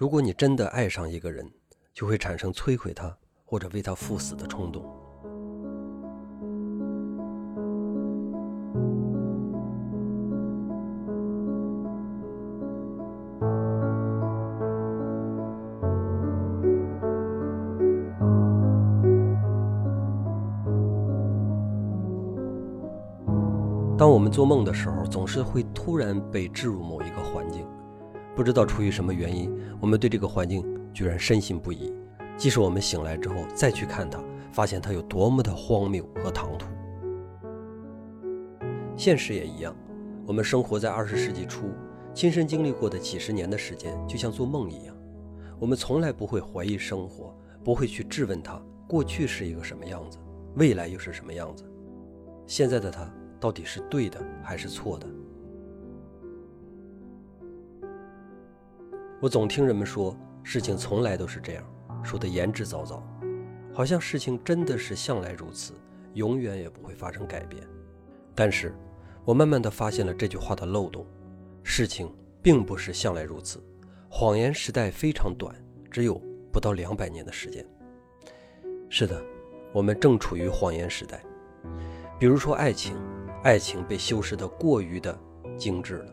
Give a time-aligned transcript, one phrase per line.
[0.00, 1.46] 如果你真的爱上一个人，
[1.92, 3.14] 就会产生摧毁他
[3.44, 4.82] 或者为他赴死的冲动。
[23.98, 27.66] 当我们做梦的时候，总是会突然被置入某一个环境，
[28.40, 31.92] 不知道出于什么原因，我们对这个环境居然深信不疑。
[32.38, 34.18] 即使我们醒来之后再去看它，
[34.50, 36.66] 发现它有多么的荒谬和唐突。
[38.96, 39.76] 现实也一样，
[40.26, 41.66] 我们生活在二十世纪初，
[42.14, 44.96] 亲身经历过的几十年的时间，就像做梦一样。
[45.58, 50.16] 我们从来不会怀疑生活，不会去质问它过去是一个什么样子，
[50.54, 51.70] 未来又是什么样子，
[52.46, 53.06] 现在的它。
[53.38, 55.06] 到底是对的还是错的？
[59.20, 61.62] 我总听人们说，事情从来都是这样，
[62.02, 63.02] 说的言之凿凿，
[63.70, 65.74] 好像事情真的是向来如此，
[66.14, 67.62] 永远也不会发生改变。
[68.34, 68.74] 但是，
[69.26, 71.04] 我慢慢的发现了这句话的漏洞：
[71.62, 73.62] 事情并不是向来如此，
[74.08, 75.54] 谎言时代非常短，
[75.90, 76.18] 只有
[76.50, 77.62] 不到两百年的时间。
[78.88, 79.22] 是的，
[79.70, 81.22] 我们正处于谎言时代。
[82.18, 82.96] 比如说爱情。
[83.42, 85.18] 爱情被修饰的过于的
[85.56, 86.12] 精致了。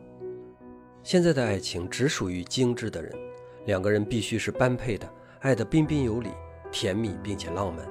[1.08, 3.18] 现在的爱情只属于精致的人，
[3.64, 6.32] 两个人必须是般配的，爱得彬彬有礼、
[6.70, 7.88] 甜蜜并且浪漫。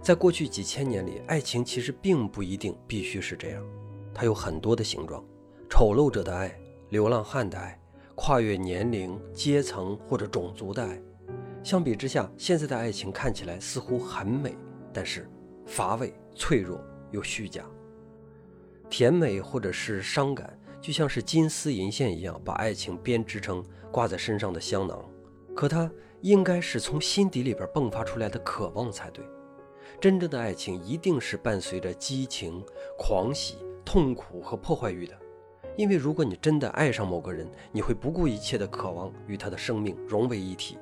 [0.00, 3.60] 在过去几千年里，爱情其实并不一定必须是这样，
[4.14, 5.24] 它有很多的形状：
[5.68, 6.56] 丑陋者的爱、
[6.90, 7.76] 流浪汉的爱、
[8.14, 11.02] 跨越年龄、阶层或者种族的爱。
[11.64, 14.56] 相比之下，现在的爱情看起来似乎很美，
[14.92, 15.28] 但是
[15.66, 17.64] 乏味、脆弱又虚假。
[18.88, 25.04] 甜美或者是伤感，就像是金丝银线一样，把爱情编织成挂在身上的香囊。
[25.54, 29.24] 可它应该是从心底里边迸发出来的渴望才对。
[30.00, 32.64] 真正的爱情一定是伴随着激情、
[32.96, 35.18] 狂喜、痛苦和破坏欲的。
[35.76, 40.78] 因为如果你真的爱上某个人，你会不顾一切的渴望与他的生命融为一体，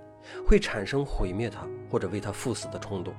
[0.47, 3.13] 会产生毁灭他或者为他赴死的冲动。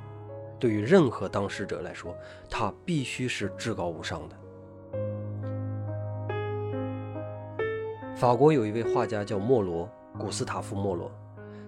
[0.57, 2.15] 对于任何当事者来说，
[2.49, 4.35] 他必须是至高无上的。
[8.19, 11.09] 法国有一位画家叫莫罗，古斯塔夫·莫罗，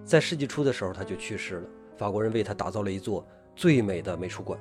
[0.04, 1.68] 在世纪初的时候他就去世了。
[1.96, 3.26] 法国人为他打造了一座
[3.56, 4.60] 最美的美术馆，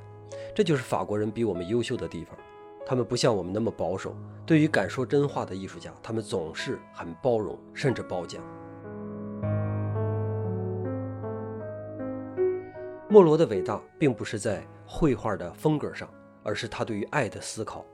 [0.56, 2.34] 这就是法国人比我们优秀的地方。
[2.86, 4.16] 他们不像我们那么保守，
[4.46, 8.42] 对于敢说真话的艺术家，他们总是很包容，甚至褒奖。
[13.10, 16.08] 莫罗的伟大并不是在绘画的风格上，
[16.42, 17.86] 而是他对于爱的思考。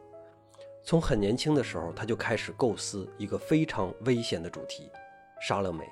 [0.88, 4.90] 从很年轻的时候，他就开始构思一个非常危险的主题——
[5.46, 5.86] 莎乐美。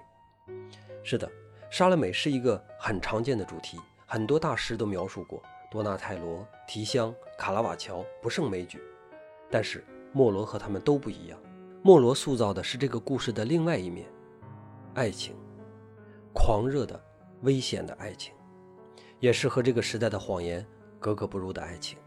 [1.03, 1.29] 是的，
[1.69, 8.81] 莎乐美是一个很常见的主题，很多大师都描述过，多纳泰罗、提香、卡拉瓦乔不胜枚举。
[9.51, 9.83] 但是
[10.13, 11.37] 莫罗和他们都不一样，
[11.83, 14.07] 莫罗塑造的是这个故事的另外一面：
[14.93, 15.35] 爱情，
[16.33, 16.97] 狂热的、
[17.41, 18.33] 危险的爱情，
[19.19, 20.65] 也是和这个时代的谎言
[21.01, 21.97] 格格不入的爱情。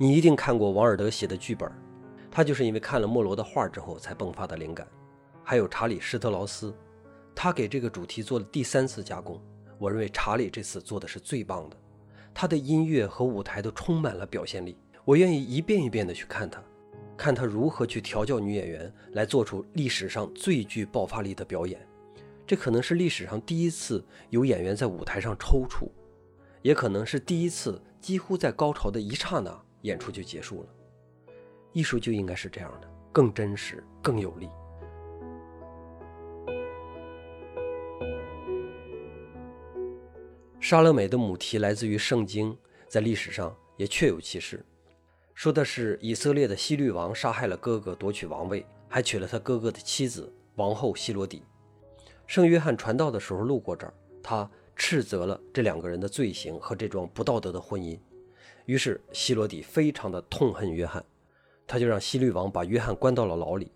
[0.00, 1.68] 你一定看过王尔德写的剧本，
[2.30, 4.86] 他就是因为看了莫罗的画之后才迸发的灵感。
[5.42, 6.72] 还有查理施特劳斯，
[7.34, 9.42] 他给这个主题做了第三次加工。
[9.76, 11.76] 我认为查理这次做的是最棒的，
[12.32, 14.78] 他的音乐和舞台都充满了表现力。
[15.04, 16.62] 我愿意一遍一遍的去看他，
[17.16, 21.84] 看他如何去调教女演员，来做出历史上最具爆发力的表演。
[22.46, 25.90] 这可能是历史上第一次有演员在舞台上抽搐，
[26.62, 29.60] 也可能是第一次几乎在高潮的一刹那。
[29.82, 30.68] 演出就结束了，
[31.72, 34.48] 艺术就应该是这样的，更真实、更有力。
[40.60, 42.54] 莎乐美的母题来自于圣经，
[42.88, 44.62] 在历史上也确有其事，
[45.32, 51.42] 说的是以色列的希律王杀害了哥哥，夺取王位，还娶了他哥哥的妻子王后希罗底。
[52.26, 57.98] 圣约翰传道的时候路过这儿，他斥责了这两个人的罪行和这桩不道德的婚姻。
[58.68, 61.02] 于是希罗底非常的痛恨约翰，
[61.66, 63.72] 他就让希律王把约翰关到了牢里。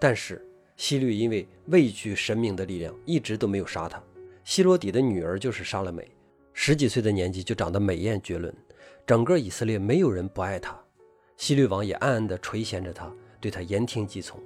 [0.00, 0.44] 但是
[0.76, 4.02] 希律因为畏惧神明的力量，一直都没有杀他。
[4.42, 6.10] 希罗底的女儿就是莎乐美，
[6.52, 8.52] 十几岁的年纪就长得美艳绝伦，
[9.06, 10.76] 整个以色列没有人不爱她。
[11.36, 14.40] 希律王也暗暗地垂涎着她，对她言听计从。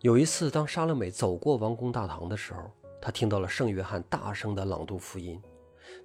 [0.00, 2.70] 有一次，当莎乐美走过王宫大堂的时候，
[3.02, 5.38] 她听到了圣约翰大声地朗读福音，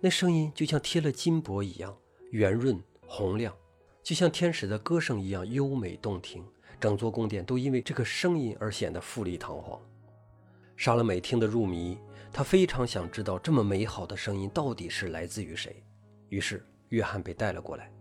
[0.02, 1.98] 那声音就像贴了金箔一样
[2.32, 2.78] 圆润。
[3.08, 3.56] 洪亮，
[4.04, 6.44] 就像天使的歌声一样优美动听，
[6.80, 9.80] 整座宫殿都因为这个声音而显得富丽堂皇。
[10.76, 11.98] 莎乐美听得入迷，
[12.34, 15.82] 她非常想知道这么美好的声音到底是来自于谁。
[16.30, 17.92] 于是，约翰被带了过来。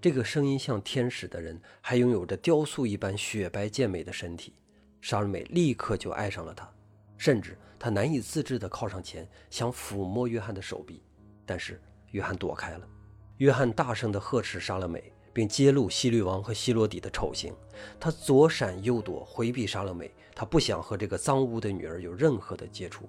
[0.00, 4.54] 这个声音像天使的人，还拥有着雕塑一般雪白健美的身体。
[5.00, 6.68] 莎乐美立刻就爱上了他，
[7.18, 11.02] 甚至她难以自制地靠上前，想抚摸约翰的手臂。
[11.44, 11.80] 但是
[12.12, 12.88] 约翰躲开了。
[13.42, 17.52] 约翰大声地呵斥莎乐美，并揭露希律王和希罗底的丑行。
[17.98, 20.08] 他左闪右躲，回避莎乐美。
[20.32, 23.08] 他不想和这个脏污的女儿有任何的接触。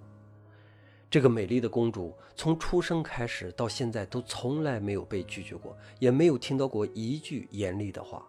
[1.07, 8.27] 这个美丽的公主从出生开始到现在都从来没有被拒绝过，也没有听到过一句严厉的话。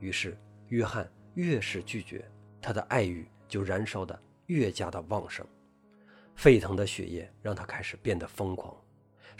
[0.00, 0.36] 于是
[0.66, 2.28] 约翰越是拒绝，
[2.60, 5.46] 他的爱欲就燃烧得越加的旺盛。
[6.34, 8.76] 沸腾的血液让他开始变得疯狂。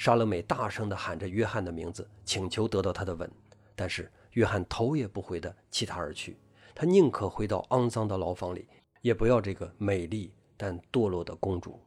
[0.00, 3.30] 莎乐美大声地喊着约翰的名字，请求得到他的吻，
[3.76, 6.38] 但是约翰头也不回地弃她而去。
[6.74, 8.66] 他宁可回到肮脏的牢房里，
[9.02, 11.78] 也不要这个美丽但堕落的公主。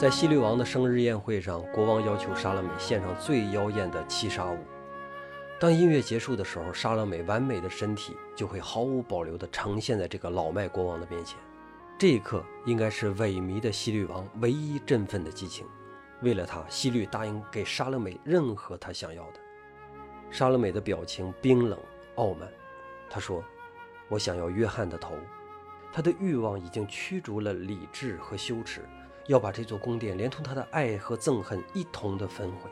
[0.00, 4.56] 在西律王的生日宴会上，国王要求莎乐美献上最妖艳的七杀舞。
[5.58, 11.38] 当音乐结束的时候，莎乐美完美的身体就会毫无保留地呈现在这个老迈国王的面前。
[11.98, 15.66] 这一刻应该是萎靡的西律王唯一振奋的激情。
[16.22, 19.40] 为了他，西律答应给莎乐美任何他想要的。
[20.30, 21.78] 莎乐美的表情冰冷
[22.14, 22.48] 傲慢，
[23.10, 23.44] 她说
[24.08, 25.12] ：“我想要约翰的头。”
[25.92, 28.80] 她的欲望已经驱逐了理智和羞耻。
[29.30, 32.68] 要把这座宫殿连同他的爱和憎恨一同的焚毁，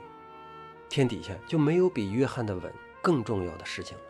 [0.88, 4.02] 天底下就没有比约翰的吻更重要的事情了。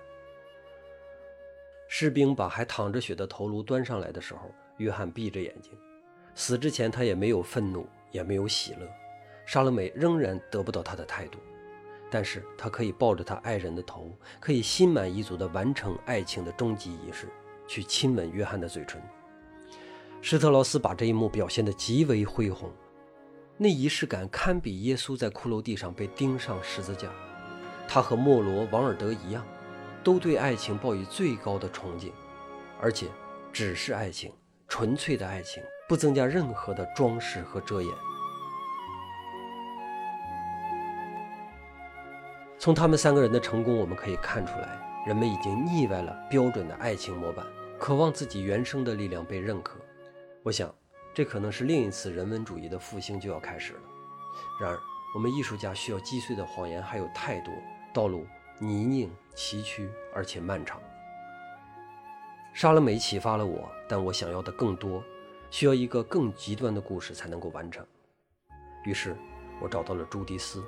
[1.89, 5.75] 士兵把还淌着血的头颅端上来的时候，约翰闭着眼睛。
[6.35, 8.89] 死之前，他也没有愤怒，也没有喜乐。
[9.45, 11.39] 莎乐美仍然得不到他的态度，
[12.11, 14.11] 但是他可以抱着他爱人的头，
[14.41, 17.29] 可以心满意足地完成爱情的终极仪式，
[17.67, 19.03] 去亲吻约翰的嘴唇。
[20.20, 22.70] 施特劳斯把这一幕表现得极为恢宏，
[23.56, 27.09] 那仪式感堪比耶稣在骷髅地上被钉上十字架。
[27.87, 29.47] 他和莫罗、王尔德一样，
[30.03, 32.12] 都对爱情抱以最高的崇敬，
[32.81, 33.06] 而且
[33.53, 34.32] 只是爱情，
[34.67, 37.91] 纯粹的爱情，不增加任何的装饰和遮掩。
[42.59, 47.47] 从他们三个人的成功，我们可以看出来，人们已经腻歪了标准的爱情模板，
[47.79, 49.79] 渴望自己原生的力量被认可。
[50.43, 50.75] 我想，
[51.12, 53.81] 这可能是另一次人文主义的复兴就要开始了。
[54.61, 54.79] 然而，
[55.14, 57.52] 我们艺术家需要击碎的谎言还有太多，
[57.93, 58.26] 道路
[58.58, 60.81] 泥泞崎岖而且漫长。
[62.55, 65.02] 莎乐美启发了我，但我想要的更多，
[65.50, 67.87] 需要一个更极端的故事才能够完成。
[68.85, 69.17] 于是，
[69.61, 70.64] 我找到了朱迪斯。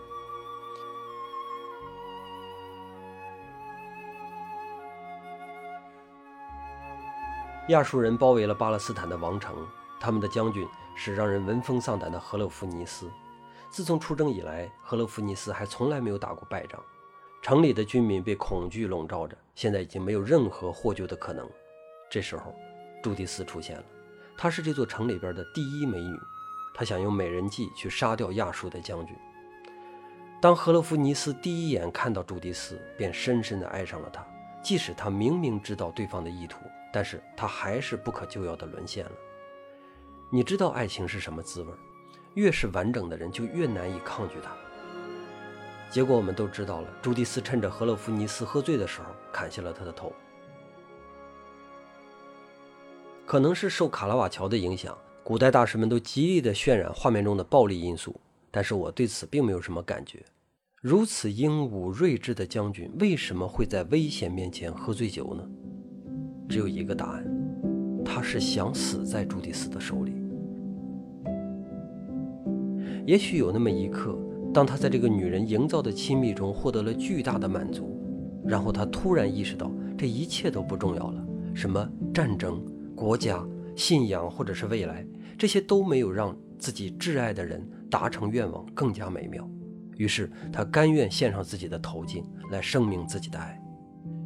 [7.68, 9.54] 亚述人包围了巴勒斯坦的王城，
[10.00, 10.66] 他们的将军
[10.96, 13.08] 是让人闻风丧胆的赫勒夫尼斯。
[13.68, 16.82] 自从出征以来，赫勒夫尼斯还从来没有打过败仗。
[17.42, 21.48] 城里的居民被恐惧笼罩着，现在已经没有任何获救的可能。
[22.10, 22.54] 这时候，
[23.02, 23.84] 朱迪斯出现了，
[24.36, 26.18] 她是这座城里边的第一美女。
[26.74, 29.14] 她想用美人计去杀掉亚述的将军。
[30.40, 34.26] 当赫勒夫尼斯第一眼看到朱迪斯，便深深地爱上了她，
[34.60, 36.58] 即使他明明知道对方的意图。
[36.92, 39.12] 但是他还是不可救药的沦陷了。
[40.32, 41.72] 你知道爱情是什么滋味？
[42.34, 44.52] 越是完整的人，就越难以抗拒它。
[45.90, 46.88] 结果我们都知道了。
[47.02, 50.12] 朱迪斯趁着赫勒夫尼斯喝醉的时候，砍下了他的头。
[53.26, 58.20] 可能是受卡拉瓦乔的影响，古代大师们都极力的渲染画面中的暴力因素，
[58.52, 60.24] 但是我对此并没有什么感觉。
[60.80, 65.44] 如此英武睿智的将军，为什么会在危险面前喝醉酒呢？
[66.50, 67.24] 只有一个答案，
[68.04, 70.12] 他是想死在朱迪斯的手里。
[73.06, 74.18] 也许有那么一刻，
[74.52, 77.96] 当他在这个女人营造的亲密中获得了巨大的满足，
[78.44, 82.60] 然后他突然意识到这一切都不重要了，什么战争、
[82.96, 85.06] 国家、信仰或者是未来，
[85.38, 89.48] 这些都没有让自己挚爱的人达成愿望更加美妙。
[89.96, 93.56] 于是他甘愿献上自己的头颈来声明自己的爱。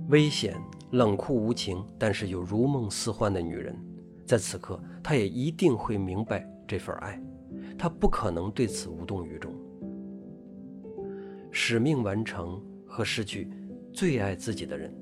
[0.08, 0.56] 危险。
[0.94, 3.76] 冷酷无情，但是又如梦似幻的女人，
[4.24, 7.20] 在此刻，她也一定会明白这份爱，
[7.76, 9.52] 她不可能对此无动于衷。
[11.50, 13.50] 使命完成和失去
[13.92, 14.96] 最爱自己的人，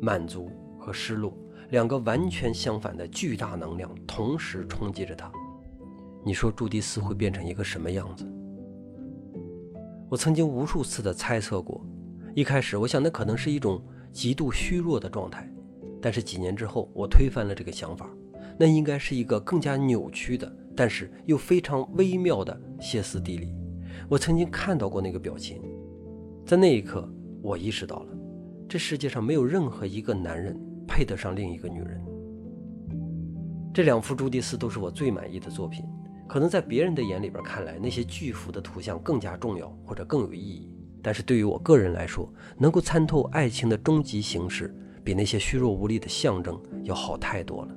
[0.00, 5.30] 满足和失落，两个完全相反的巨大能量同时冲击着她。
[6.24, 8.28] 你说朱迪斯会变成一个什么样子？
[10.08, 11.80] 我曾经无数次的猜测过，
[12.34, 13.80] 一开始我想那可能是一种
[14.12, 15.50] 极度虚弱的状态，
[16.00, 18.10] 但是几年之后我推翻了这个想法，
[18.58, 23.54] 那应该是一个更加扭曲的，但是又非常微妙的歇斯底里。
[24.08, 25.62] 我曾经看到过那个表情，
[26.44, 27.08] 在那一刻
[27.42, 28.12] 我意识到了，
[28.68, 32.02] 这世界上没有任何一个男人配得上另一个女人。
[33.72, 35.84] 这两幅朱迪斯都是我最满意的作品。
[36.28, 40.72] 可能在别人的眼里边看来，那些巨幅的图像更加重要或者更有意义。
[41.02, 47.76] 但是对于我个人来说，能够参透爱情的终极形式，比那些虚弱无力的象征要好太多了。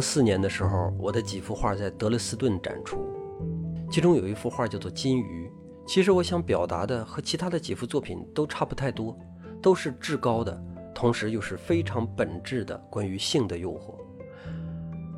[0.00, 3.04] 零四年的时候，我的几幅画在德累斯顿展出，
[3.90, 5.46] 其中有一幅画叫做《金鱼》。
[5.86, 9.14] 其实我想表达的和其他的几幅作品都差不太多，
[9.60, 10.58] 都是至高的，
[10.94, 13.94] 同时又是非常本质的关于性的诱惑。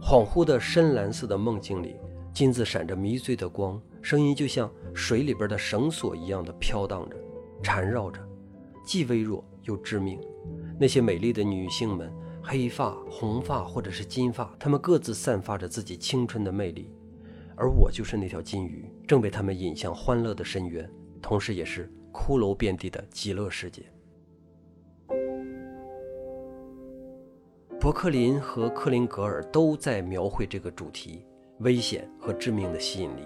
[0.03, 1.95] 恍惚的深蓝色的梦境里，
[2.35, 7.17] 金子闪着迷醉的光，声音就像水里边的绳索一样的飘荡着，
[7.62, 8.21] 缠绕着，
[8.85, 10.19] 既微弱又致命。
[10.77, 12.12] 那些美丽的女性们。
[12.43, 16.91] 黑发、红发或者是金发，他们各自散发着自己青春的魅力，
[17.55, 20.91] 而我就是那条金鱼，正被他们引向欢乐的深渊，
[21.23, 23.85] 同时也是骷髅遍地的极乐世界。
[27.81, 31.25] 伯克林和克林格尔都在描绘这个主题：
[31.61, 33.23] 危险和致命的吸引力。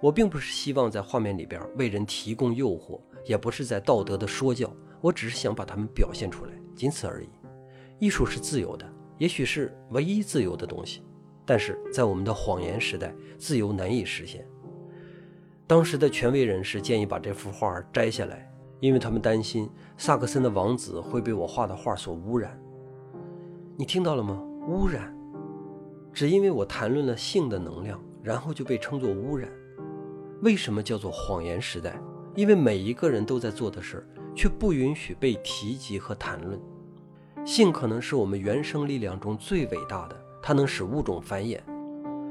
[0.00, 7.28] 我并不是希望在画面里边为人提供诱惑，也不是在道德的说教，我只是想把它们表现出来，仅此而已。
[8.02, 8.84] 艺术是自由的，
[9.16, 11.04] 也许是唯一自由的东西，
[11.46, 14.44] 但是在我们的谎言时代，自由难以实现。
[15.68, 22.60] 当时的权威人士建议把这幅画摘下来，因为他们担心萨克森的王子会被我画的画所污染。
[23.78, 24.42] 你听到了吗？
[24.66, 25.16] 污染，
[26.12, 29.48] 只因为我谈论了性的能量，然后就被称作污染。
[30.40, 31.96] 为什么叫做谎言时代？
[32.34, 34.04] 因为每一个人都在做的事，
[34.34, 36.60] 却不允许被提及和谈论。
[37.44, 41.58] 性可能是我们原生力量中最伟大的，它能使物种繁衍。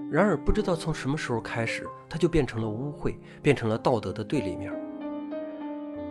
[0.09, 4.71] 然而，不知道从什么时候开始，它就变成了污秽，变成了道德的对立面。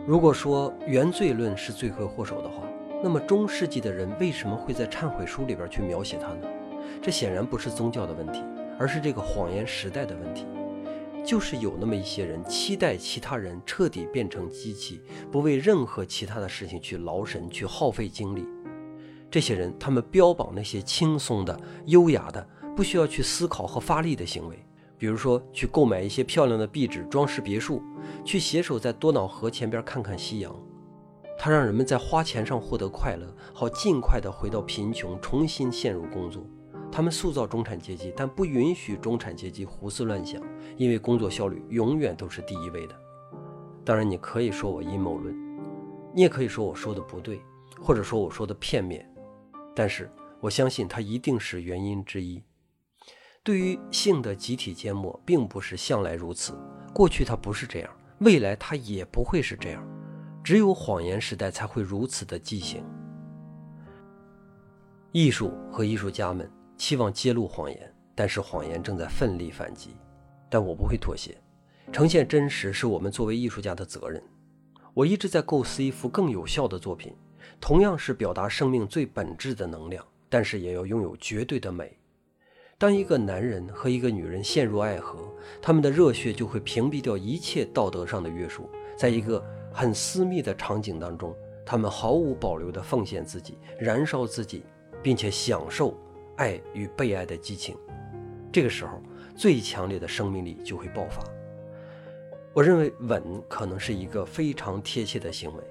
[0.06, 2.62] 如果说原罪论是罪魁祸首的话，
[3.02, 6.46] 那么中世纪的人为什么会在忏悔书里边去描写它呢？
[7.00, 8.42] 这显然不是宗教的问题，
[8.78, 10.46] 而是这个谎言时代的问题。
[11.24, 18.46] 就是有那么一些人期待其他人彻底变成机器，不为任何其他的事情去劳神、去耗费精力。
[19.30, 22.44] 这些人，他们标榜那些轻松的、优雅的、
[22.74, 24.58] 不需要去思考和发力的行为，
[24.98, 27.80] 比如说去购买一些漂亮的壁纸装饰别墅，
[28.24, 30.54] 去携手在多瑙河前边看看夕阳。
[31.38, 36.44] 他让人们在花钱上获得快乐，好尽快的回到贫穷，重新陷入工作。
[36.92, 40.42] 他们塑造中产阶级，但不允许中产阶级胡思乱想，
[40.76, 42.94] 因为工作效率永远都是第一位的。
[43.84, 45.34] 当然，你可以说我阴谋论，
[46.12, 47.40] 你也可以说我说的不对，
[47.80, 49.09] 或者说我说的片面。
[49.80, 50.10] 但是
[50.40, 52.42] 我相信它一定是原因之一。
[53.42, 56.52] 对于性的集体缄默，并不是向来如此，
[56.92, 59.82] 过去它不是这样，未来它也不会是这样。
[60.44, 62.84] 只有谎言时代才会如此的畸形。
[65.12, 66.46] 艺术和艺术家们
[66.76, 69.96] 期望揭露谎言，但是谎言正在奋力反击。
[70.50, 71.42] 但我不会妥协，
[71.90, 74.22] 呈现真实是我们作为艺术家的责任。
[74.92, 77.16] 我一直在构思一幅更有效的作品。
[77.60, 81.96] 同样是表达生命最本质的能量，但是也要拥有绝对的美。
[82.78, 85.18] 当一个男人和一个女人陷入爱河，
[85.60, 91.36] 他们的热血就会屏蔽掉一切道德上的约束，在一个很私密的场景当中，
[91.66, 94.64] 他们毫无保留地奉献自己，燃烧自己，
[95.02, 95.94] 并且享受
[96.36, 97.76] 爱与被爱的激情。
[98.50, 99.02] 这个时候，
[99.36, 101.22] 最强烈的生命力就会爆发。
[102.54, 105.62] 我认为吻可能是一个非常贴切的行为。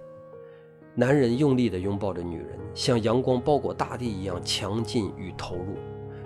[0.99, 5.77] 男人用力地拥抱着女人，像阳光包裹大地一样强劲与投入。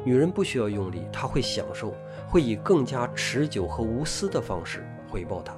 [0.03, 1.93] 女人不需要用力，她会享受，
[2.27, 5.55] 会以更加持久和无私的方式回报他。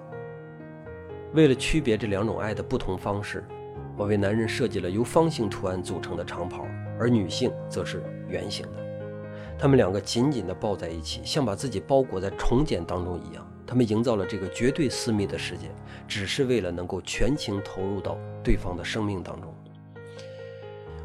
[1.34, 3.46] 为了区别这两种爱的不同方式，
[3.96, 6.68] 我为男人设计了由方形图案组成的长袍，
[7.00, 8.85] 而女性则是圆形的。
[9.58, 13.48] 他们两个紧紧地抱在一起，像把自己包裹在重茧当中一样。
[13.68, 15.72] 他们营造了这个绝对私密的世界，
[16.08, 19.52] 只是为了能够全情投入到对方的生命当中。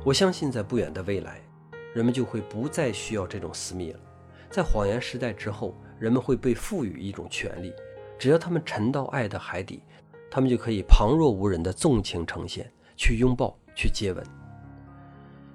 [0.04, 1.40] 我相信，在不远的未来，
[1.95, 4.00] 人们就会不再需要这种私密了。
[4.50, 7.73] 在谎言时代之后，人们会被赋予一种权利，
[8.19, 9.83] 只要他们沉到爱的海底，
[10.30, 14.40] 他们就可以旁若无人的纵情呈现，去拥抱，去接吻。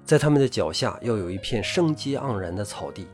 [0.06, 3.08] 在他们的脚下要有一片生机盎然的草地，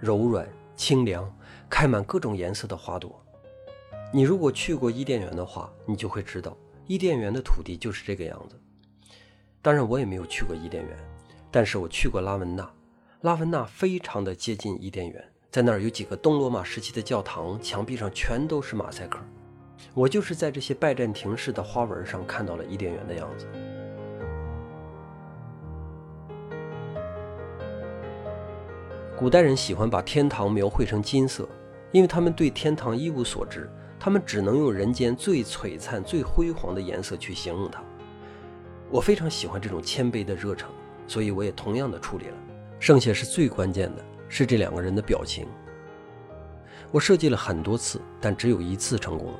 [0.00, 0.44] 柔软
[0.74, 1.32] 清凉，
[1.70, 3.24] 开满各种颜色的花朵。
[4.12, 6.56] 你如果去过伊甸园的话，你就会知道，
[6.88, 8.60] 伊甸园的土地就是这个样子。
[9.62, 10.96] 当然，我也没有去过伊甸园，
[11.48, 12.68] 但是我去过拉文纳。
[13.20, 19.20] 拉文纳非常的接近伊甸园，在那儿有几个东罗马时期的教堂，墙壁上全都是马赛克。
[19.94, 23.46] 我就是在这些拜占庭式的花纹上看到了伊甸园的样子。
[29.16, 31.48] 古代人喜欢把天堂描绘成金色，
[31.92, 37.82] 因为他们对天堂一无所知，他们只能用人间最璀璨、最辉煌的颜色去形容它。
[38.90, 40.70] 我非常喜欢这种谦卑的热诚，
[41.06, 42.36] 所以我也同样的处理了。
[42.80, 45.46] 剩下是最关键的，是这两个人的表情。
[46.90, 49.38] 我设计了很多次，但只有一次成功了。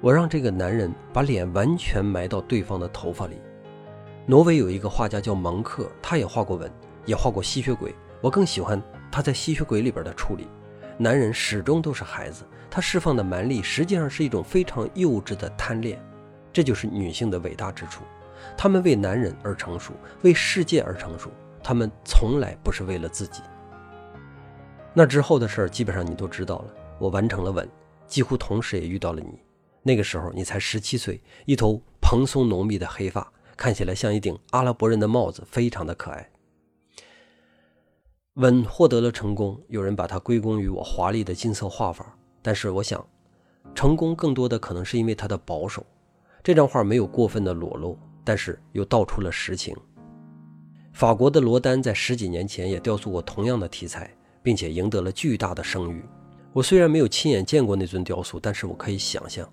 [0.00, 3.36] 我让这个男人把脸完全埋到对方的头发里。
[4.26, 6.72] 挪威有一个画家叫蒙克，他也画过吻，
[7.04, 7.94] 也画过吸血鬼。
[8.20, 8.82] 我更喜欢。
[9.12, 10.48] 他在吸血鬼里边的处理，
[10.96, 16.02] 男人始终都是孩子，他释放的蛮力实际上是一种非常幼稚的贪恋，
[16.50, 18.02] 这就是女性的伟大之处。
[18.56, 19.92] 她们为男人而成熟，
[20.22, 21.30] 为世界而成熟，
[21.62, 23.42] 她们从来不是为了自己。
[24.94, 26.74] 那之后的事儿基本上你都知道了。
[26.98, 27.68] 我完成了吻，
[28.06, 29.38] 几乎同时也遇到了你。
[29.82, 36.28] 那个时候你才十七岁，一头蓬松浓密的黑发，看起来像一顶阿拉伯人的帽子，非常的可爱。
[38.36, 43.06] 吻获得了成功，有人把它归功于我华丽的金色画法，但是我想，
[43.74, 45.84] 成功更多的可能是因为它的保守。
[46.42, 49.76] 这张画没有过分的裸露，但是又道出了实情。
[50.94, 54.10] 法国的罗丹在十几年前也雕塑过同样的题材，
[54.42, 56.02] 并且赢得了巨大的声誉。
[56.54, 59.46] 我虽然没有亲眼见过那尊雕塑，但是我可以想象，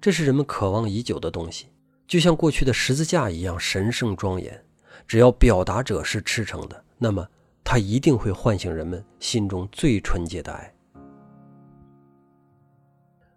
[0.00, 1.66] 这是人们渴望已久的东西，
[2.06, 4.64] 就像过去的十字架一样神圣庄严。
[5.06, 7.28] 只要表达者是赤诚的，那么。
[7.64, 10.70] 它一定会唤醒人们心中最纯洁的爱。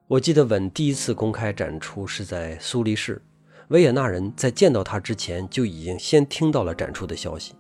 [0.06, 3.22] 我记得吻第一次公开展出是在苏黎世，
[3.70, 7.56] 维也纳人在见到他之前就已经先听到了展出的消息。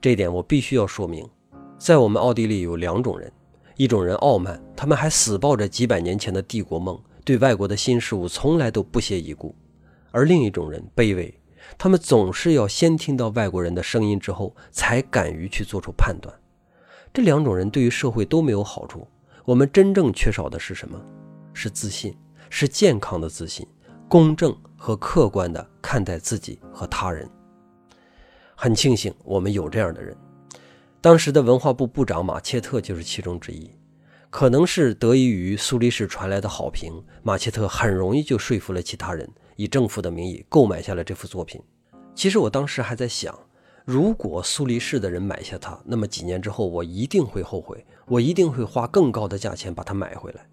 [0.00, 1.28] 这一点我必须要说明，
[1.76, 3.32] 在我们奥地利有两种人：
[3.76, 9.54] 一种人傲慢，他们还死抱着几百年前的帝国梦，对外国的新事物从来都不屑一顾；
[10.10, 11.32] 而另一种人卑微。
[11.78, 16.34] 他们总是要先听到外国人的声音之后，才敢于去做出判断。
[17.12, 19.06] 这两种人对于社会都没有好处。
[19.44, 21.00] 我们真正缺少的是什么？
[21.52, 22.16] 是自信，
[22.48, 23.66] 是健康的自信，
[24.08, 27.28] 公正和客观的看待自己和他人。
[28.54, 30.16] 很庆幸我们有这样的人。
[31.00, 33.70] 当时的文化部部长马切特就是其中之一。
[34.30, 39.28] 可能是得益于苏黎世传来的好评，马切特很容易就说服了其他人。
[39.62, 41.62] 以政府的名义购买下了这幅作品。
[42.16, 43.32] 其实我当时还在想，
[43.84, 50.44] 如果苏黎世的人买下它，那么几年之后我一定会后悔，我一定会花更高的价钱把它买回来。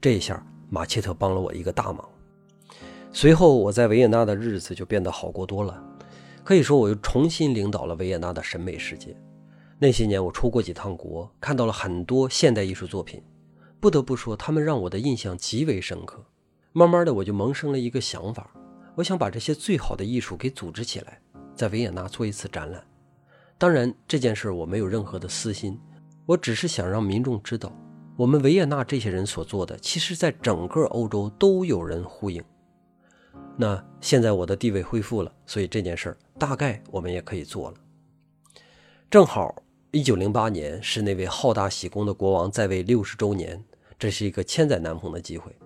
[0.00, 2.08] 这一下，马切特帮了我一个大忙。
[3.12, 5.84] 随后我在维也纳的日子就变得好过多了，
[6.42, 9.14] 可以说我又重新领导了维也纳的审美世界。
[9.78, 13.22] 那些年我出过几趟国，看到了很多现代艺术作品，
[13.78, 16.24] 不得不说，他们让我的印象极为深刻。
[16.76, 18.50] 慢慢的，我就萌生了一个想法，
[18.96, 21.20] 我想把这些最好的艺术给组织起来，
[21.54, 22.84] 在维也纳做一次展览。
[23.56, 25.78] 当然，这件事我没有任何的私心，
[26.26, 27.72] 我只是想让民众知道，
[28.16, 32.42] 我们维也纳这些人所做的，其实在整个欧洲都有人呼应。
[33.56, 37.76] 那现在我的地位恢复了，所以这件事大概我们也可以做了。
[39.08, 39.54] 正好，
[39.92, 43.64] 一九零八年是那位好大喜功的国王在位六十周年，
[43.96, 45.56] 这是一个千载难逢的机会。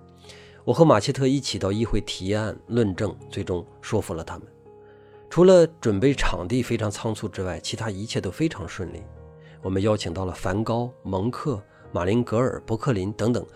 [0.69, 4.47] 我和马切特一起到议会提案论证，最终说服了他们。
[5.31, 9.03] 除了准备场地非常仓促之外，其他一切都非常顺利。
[9.63, 11.59] 我们邀请到了梵高、蒙克、
[11.91, 13.47] 马林格尔、伯克林等等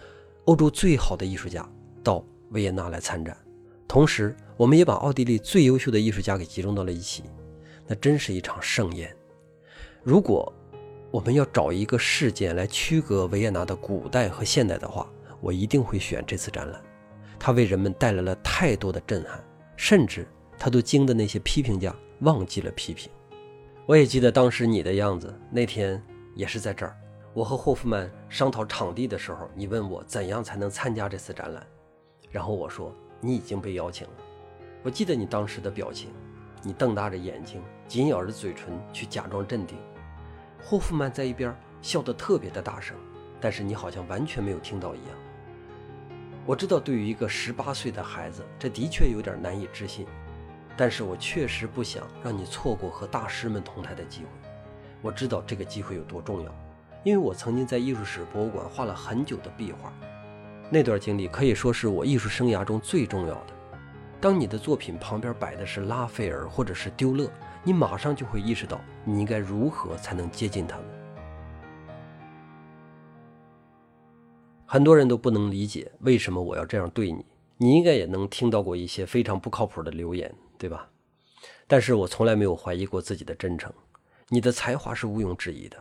[0.47, 1.71] 欧洲最好的艺术家
[2.03, 3.37] 到维也纳来参展，
[3.87, 7.25] 同时我们也把奥地利最优秀的艺术家给集中到了一起。
[7.87, 9.15] 那真是一场盛宴。
[10.03, 10.51] 如果
[11.11, 15.07] 我们要找一个事件来区隔维也纳的古代和现代的话，
[15.43, 16.83] 我一定会选这次展览。
[17.45, 19.43] 他为人们带来了太多的震撼，
[19.75, 20.25] 甚至
[20.57, 23.11] 他都惊得那些批评家忘记了批评。
[23.85, 26.01] 我也记得当时你的样子，那天
[26.37, 26.97] 也是在这儿。
[27.35, 31.67] 我和霍夫曼商讨场地的时候，你问我怎样才能参加这次展览，
[32.31, 34.13] 然后我说你已经被邀请了。
[34.85, 36.11] 我记得你当时的表情，
[36.63, 39.77] 你瞪大着眼睛，紧咬着嘴唇去假装镇定。
[40.63, 42.97] 霍夫曼在一边笑得特别的大声，
[43.41, 45.09] 但是你好像完全没有听到一样。
[46.45, 50.07] 我知道对于一个十八岁的孩子，这的确有点难以置信，
[50.77, 54.27] 但是我确实不想让你错过和大师们同台的机会。
[55.01, 56.55] 我知道这个机会有多重要。
[57.05, 59.93] 因为我曾经在艺术史博物馆画了很久的壁画，
[60.71, 63.47] 那段经历可以说是我艺术生涯中最重要的。
[64.21, 67.29] 当你的作品旁边摆的是拉斐尔或者是丢勒，
[67.65, 70.87] 你马上就会意识到你应该如何才能接近他们。
[74.73, 77.27] 很多人都不能理解为什么我要这样对你，
[77.59, 80.89] 你应该也能听到过一些非常不靠谱的留言，对吧？
[81.67, 83.71] 但是我从来没有怀疑过自己的真诚，
[84.31, 85.77] 你的才华是毋庸置疑的。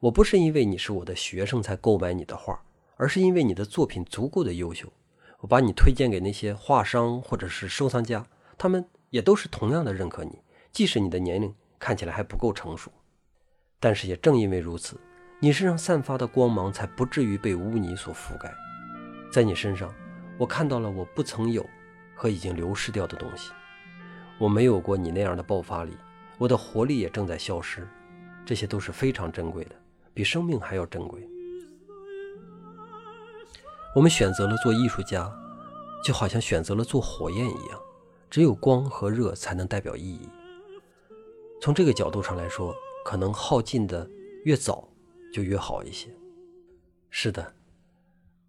[0.00, 2.62] 我不是因为你是我的学生才购买你的画，
[2.96, 4.86] 而是因为你的作品足够的优秀。
[5.38, 8.26] 我把你推荐给那些画商或者是收藏家，
[8.58, 12.92] 他们也都是同样的认可你，即使你的年龄看起来还不够成熟。
[13.80, 15.00] 但是也正因为如此，
[15.38, 18.52] 你身上散发的光芒才不至于被污泥所覆盖。
[19.30, 19.92] 在你身上，
[20.38, 21.64] 我看到了我不曾有
[22.14, 23.52] 和已经流失掉的东西。
[24.38, 25.96] 我没有过你那样的爆发力，
[26.38, 27.86] 我的活力也正在消失，
[28.46, 29.76] 这些都是非常珍贵的。
[30.14, 31.28] 比生命还要珍贵。
[33.94, 35.30] 我们选择了做艺术家，
[36.02, 37.78] 就好像选择了做火焰一样，
[38.30, 40.28] 只有光和热才能代表意义。
[41.60, 44.08] 从这个角度上来说，可能耗尽的
[44.44, 44.88] 越早
[45.36, 46.08] 就越好一些。
[47.10, 47.52] 是的，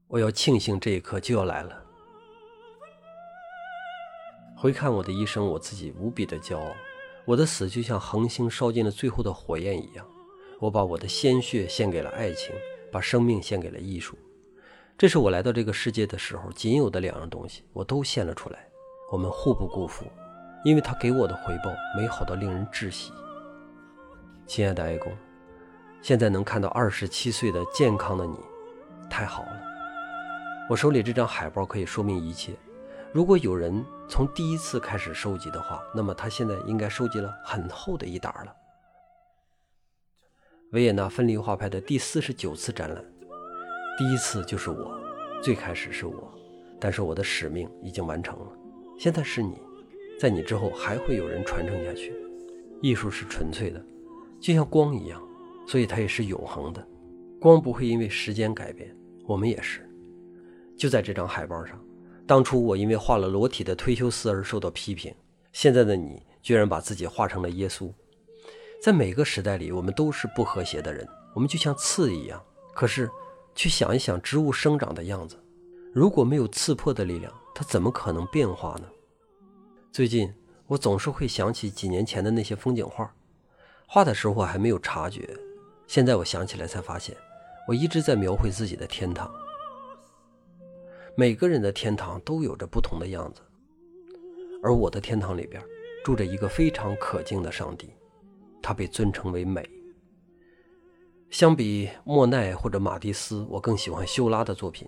[0.07, 1.83] 我要庆幸这一刻就要来了。
[4.55, 6.73] 回看我的一生，我自己无比的骄傲。
[7.25, 10.07] 我的死就像恒星烧尽了最后的火焰一样。
[10.61, 12.55] 我把我的鲜血献给了爱情，
[12.89, 14.17] 把生命献给了艺术，
[14.97, 18.65] 这是我来到这个世界的时候仅有的两样东西，我都献了出来。
[19.11, 20.05] 我们互不辜负，
[20.63, 23.11] 因为他给我的回报美好到令人窒息。
[24.47, 25.11] 亲爱的爱公，
[26.07, 28.37] 现在能看到二十七岁的健康的你，
[29.09, 29.61] 太好了。
[30.69, 32.53] 我手里这张海报可以说明一切。
[33.11, 38.55] 如果有人从第一次开始收集的话，那么他现在应该收集了很厚的一沓了。
[40.71, 43.03] 维也纳分离画派的第四十九次展览，
[43.97, 44.97] 第一次就是我，
[45.43, 46.33] 最开始是我，
[46.79, 48.45] 但是我的使命已经完成了。
[48.97, 49.61] 现在是你，
[50.17, 52.15] 在你之后还会有人传承下去。
[52.81, 53.85] 艺术是纯粹的，
[54.39, 55.21] 就像光一样，
[55.67, 56.87] 所以它也是永恒的。
[57.39, 58.95] 光不会因为时间改变，
[59.27, 59.87] 我们也是。
[60.75, 61.79] 就在这张海报上，
[62.25, 65.13] 当初我因为画了裸体的忒修斯而受到批评，
[65.51, 67.91] 现在的你居然把自己画成了耶稣。
[68.81, 72.41] 在每个时代里，我们都是不和谐的人，我们就像刺一样。
[72.73, 73.09] 可是，
[73.55, 75.35] 去想一想植物生长的样子，
[75.93, 78.87] 如果没有刺破的力量，它怎么可能变化呢？
[79.91, 80.31] 最近，
[80.67, 83.11] 我总是会想起几年前的那些风景画，
[83.87, 85.35] 画的时候还没有察觉，
[85.87, 87.15] 现在我想起来才发现，
[87.67, 89.33] 我一直在描绘自己的天堂。
[91.15, 93.41] 每个人的天堂都有着不同的样子，
[94.61, 95.63] 而我的天堂里边
[96.03, 97.89] 住着一个非常可敬的上帝。
[98.61, 99.67] 它被尊称为美。
[101.29, 104.87] 相比莫奈或者马蒂斯，我更喜欢修拉的作品。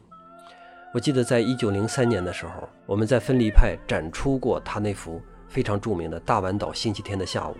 [0.93, 7.53] 我记得在一九零三年的时候，我们在分离派展出过他那幅非常著名的《大丸岛星期天的下午》。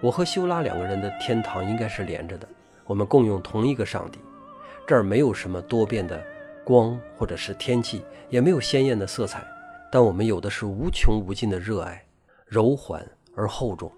[0.00, 2.48] 我和修拉两个人的天堂应该是连着的，
[2.88, 4.18] 我们共用同一个上帝。
[4.86, 6.24] 这儿没有什么多变的
[6.64, 9.46] 光或者是天气，也没有鲜艳的色彩，
[9.92, 12.02] 但我们有的是无穷无尽的热爱，
[12.46, 13.92] 柔缓而厚重。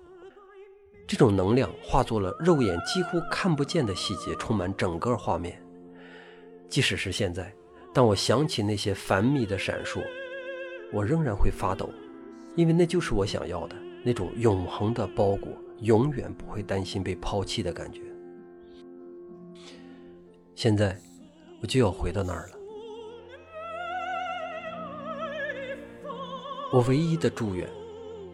[1.07, 5.61] 这种能量化作了肉眼几乎看不见的细节，充满整个画面。
[6.69, 7.53] 即使是现在，
[7.95, 10.03] 当我想起那些繁密的闪烁，
[10.93, 11.89] 我仍然会发抖，
[12.57, 18.01] 因为那就是我想要的那种永恒的包裹，永远不会担心被抛弃的感觉。
[20.63, 20.95] 现在，
[21.63, 22.59] 我就要回到那儿了。
[26.71, 27.67] 我唯一的祝愿，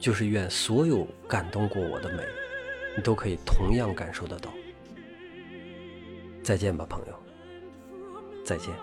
[0.01, 2.25] 就是愿所有感动过我的美。
[2.97, 4.51] 你都可以同样感受得到。
[6.43, 7.15] 再见吧，朋友。
[8.45, 8.75] 再见。